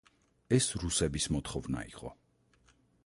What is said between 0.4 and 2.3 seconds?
ეს რუსების მოთხოვნა იყო.